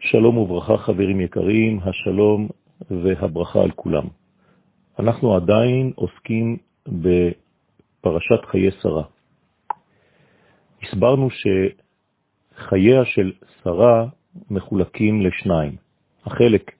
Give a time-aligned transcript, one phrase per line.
[0.00, 2.48] שלום וברכה חברים יקרים, השלום
[2.90, 4.04] והברכה על כולם.
[4.98, 6.56] אנחנו עדיין עוסקים
[6.88, 9.04] בפרשת חיי שרה.
[10.82, 13.32] הסברנו שחייה של
[13.62, 14.06] שרה
[14.50, 15.76] מחולקים לשניים,
[16.24, 16.72] החלק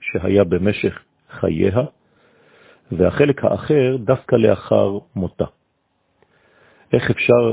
[0.00, 1.80] שהיה במשך חייה,
[2.92, 5.46] והחלק האחר דווקא לאחר מותה.
[6.92, 7.52] איך אפשר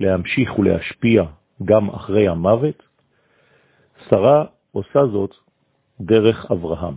[0.00, 1.24] להמשיך ולהשפיע
[1.64, 2.91] גם אחרי המוות?
[4.10, 5.34] שרה עושה זאת
[6.00, 6.94] דרך אברהם.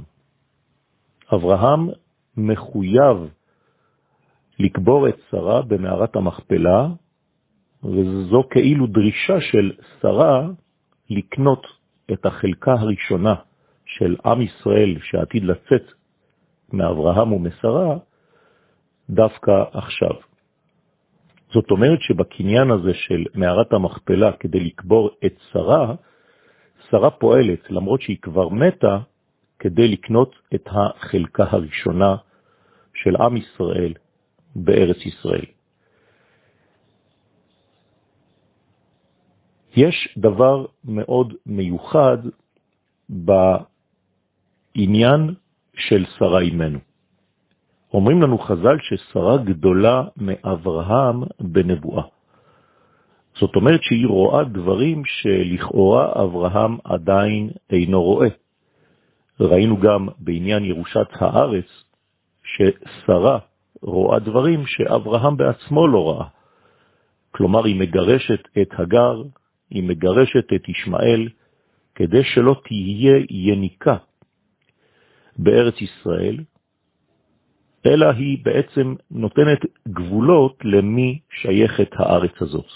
[1.34, 1.89] אברהם
[2.38, 3.17] מחויב
[4.59, 6.88] לקבור את שרה במערת המכפלה,
[7.84, 9.71] וזו כאילו דרישה של
[10.02, 10.48] שרה
[11.09, 11.67] לקנות
[12.13, 13.35] את החלקה הראשונה
[13.85, 15.91] של עם ישראל שעתיד לצאת
[16.73, 17.98] מאברהם ומשרה
[19.09, 20.15] דווקא עכשיו.
[21.53, 25.95] זאת אומרת שבקניין הזה של מערת המכפלה כדי לקבור את שרה,
[26.89, 28.98] שרה פועלת, למרות שהיא כבר מתה,
[29.59, 32.15] כדי לקנות את החלקה הראשונה
[32.93, 33.93] של עם ישראל
[34.55, 35.46] בארץ ישראל.
[39.76, 42.18] יש דבר מאוד מיוחד
[43.09, 43.54] בעניין
[45.76, 46.79] של שרה אימנו.
[47.93, 52.15] אומרים לנו חז"ל ששרה גדולה מאברהם בנבואה.
[53.39, 58.29] זאת אומרת שהיא רואה דברים שלכאורה אברהם עדיין אינו רואה.
[59.39, 61.65] ראינו גם בעניין ירושת הארץ
[62.43, 63.39] ששרה
[63.81, 66.28] רואה דברים שאברהם בעצמו לא ראה.
[67.31, 69.23] כלומר, היא מגרשת את הגר,
[69.69, 71.28] היא מגרשת את ישמעאל,
[71.95, 73.97] כדי שלא תהיה יניקה
[75.38, 76.38] בארץ ישראל,
[77.85, 82.69] אלא היא בעצם נותנת גבולות למי שייכת הארץ הזאת.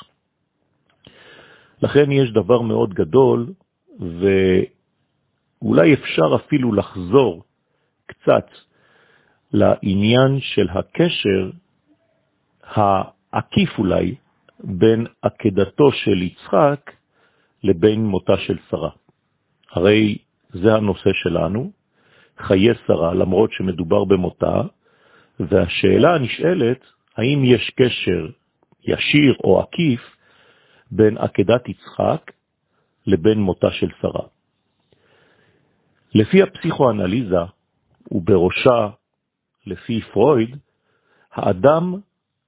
[1.82, 3.54] לכן יש דבר מאוד גדול,
[4.00, 7.44] ואולי אפשר אפילו לחזור
[8.06, 8.48] קצת
[9.54, 11.52] לעניין של הקשר
[12.64, 14.16] העקיף אולי
[14.60, 16.92] בין עקדתו של יצחק
[17.64, 18.90] לבין מותה של שרה.
[19.72, 20.18] הרי
[20.50, 21.72] זה הנושא שלנו,
[22.38, 24.62] חיי שרה, למרות שמדובר במותה,
[25.40, 26.80] והשאלה הנשאלת,
[27.18, 28.28] האם יש קשר
[28.84, 30.02] ישיר או עקיף
[30.92, 32.32] בין עקדת יצחק
[33.08, 34.28] לבין מותה של שרה.
[36.14, 37.44] לפי הפסיכואנליזה,
[38.12, 38.90] ובראשה
[39.66, 40.58] לפי פרויד,
[41.34, 41.96] האדם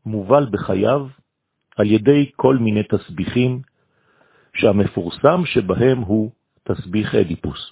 [0.05, 1.07] מובל בחייו
[1.77, 3.61] על ידי כל מיני תסביכים,
[4.53, 6.31] שהמפורסם שבהם הוא
[6.63, 7.71] תסביך אדיפוס.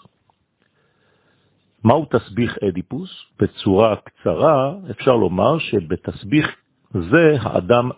[1.84, 3.10] מהו תסביך אדיפוס?
[3.40, 6.56] בצורה קצרה אפשר לומר שבתסביך
[6.94, 7.90] זה האדם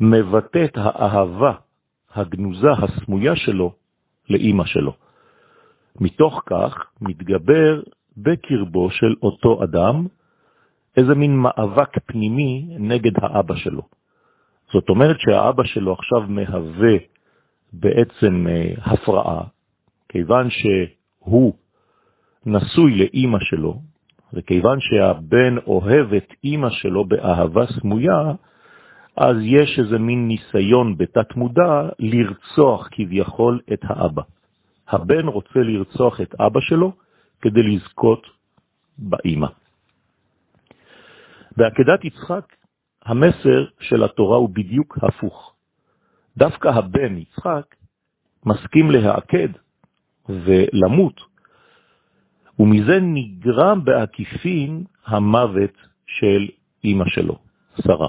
[0.00, 1.52] מבטא את האהבה
[2.14, 3.72] הגנוזה הסמויה שלו
[4.30, 4.92] לאימא שלו.
[6.00, 7.82] מתוך כך מתגבר
[8.16, 10.06] בקרבו של אותו אדם
[10.96, 13.82] איזה מין מאבק פנימי נגד האבא שלו.
[14.72, 16.96] זאת אומרת שהאבא שלו עכשיו מהווה
[17.72, 19.42] בעצם אה, הפרעה,
[20.08, 21.54] כיוון שהוא
[22.46, 23.80] נשוי לאימא שלו,
[24.32, 28.32] וכיוון שהבן אוהב את אימא שלו באהבה סמויה,
[29.20, 34.22] אז יש איזה מין ניסיון בתת מודע לרצוח כביכול את האבא.
[34.88, 36.92] הבן רוצה לרצוח את אבא שלו
[37.40, 38.26] כדי לזכות
[38.98, 39.46] באימא.
[41.56, 42.44] בעקדת יצחק
[43.04, 45.54] המסר של התורה הוא בדיוק הפוך.
[46.36, 47.74] דווקא הבן יצחק
[48.46, 49.48] מסכים להעקד
[50.28, 51.20] ולמות,
[52.58, 55.76] ומזה נגרם בעקיפין המוות
[56.06, 56.48] של
[56.84, 57.38] אמא שלו,
[57.82, 58.08] שרה.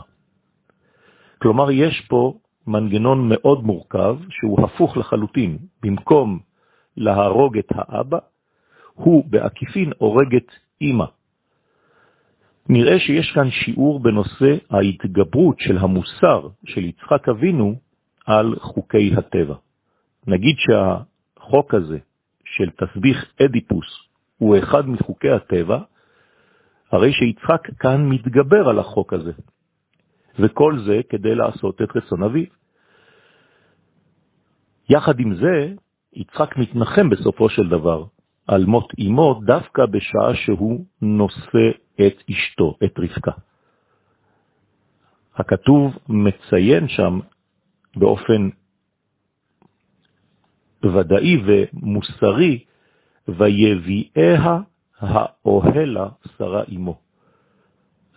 [1.42, 2.34] כלומר, יש פה
[2.68, 5.58] מנגנון מאוד מורכב שהוא הפוך לחלוטין.
[5.84, 6.40] במקום
[6.98, 8.18] להרוג את האבא,
[8.94, 10.52] הוא בעקיפין הורג את
[10.82, 11.06] אמא.
[12.70, 17.76] נראה שיש כאן שיעור בנושא ההתגברות של המוסר של יצחק אבינו
[18.26, 19.56] על חוקי הטבע.
[20.28, 21.98] נגיד שהחוק הזה
[22.46, 23.86] של תסביך אדיפוס
[24.38, 25.80] הוא אחד מחוקי הטבע,
[26.92, 29.31] הרי שיצחק כאן מתגבר על החוק הזה.
[30.39, 32.45] וכל זה כדי לעשות את רצון אביו.
[34.89, 35.74] יחד עם זה,
[36.13, 38.06] יצחק מתנחם בסופו של דבר
[38.47, 43.31] על מות אמו דווקא בשעה שהוא נושא את אשתו, את רבקה.
[45.36, 47.19] הכתוב מציין שם
[47.95, 48.50] באופן
[50.83, 52.63] ודאי ומוסרי,
[53.27, 54.59] ויביאיה
[55.00, 56.97] האוהלה שרה אמו.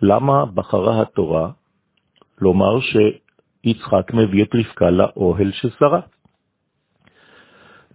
[0.03, 1.51] למה בחרה התורה
[2.43, 6.01] לומר שיצחק מביא את רבקה לאוהל של שרה?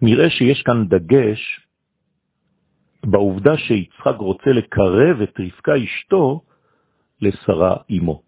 [0.02, 1.60] נראה שיש כאן דגש
[3.06, 6.40] בעובדה שיצחק רוצה לקרב את רבקה אשתו
[7.20, 8.22] לשרה אמו.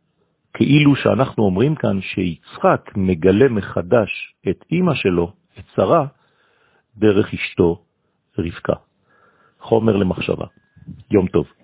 [0.54, 4.10] כאילו שאנחנו אומרים כאן שיצחק מגלה מחדש
[4.48, 6.06] את אמא שלו, את שרה,
[6.96, 7.84] דרך אשתו
[8.38, 8.74] רבקה.
[9.60, 10.46] חומר למחשבה.
[11.10, 11.59] יום טוב.